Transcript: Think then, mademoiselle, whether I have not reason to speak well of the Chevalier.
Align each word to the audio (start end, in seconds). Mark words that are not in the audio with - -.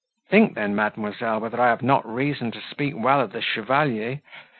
Think 0.31 0.55
then, 0.55 0.75
mademoiselle, 0.75 1.39
whether 1.41 1.61
I 1.61 1.67
have 1.67 1.83
not 1.83 2.11
reason 2.11 2.49
to 2.53 2.61
speak 2.71 2.95
well 2.97 3.21
of 3.21 3.33
the 3.33 3.41
Chevalier. 3.43 4.21